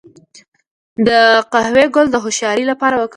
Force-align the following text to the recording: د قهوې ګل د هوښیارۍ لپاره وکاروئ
د 1.07 1.09
قهوې 1.51 1.85
ګل 1.95 2.07
د 2.11 2.15
هوښیارۍ 2.23 2.63
لپاره 2.71 2.95
وکاروئ 2.95 3.09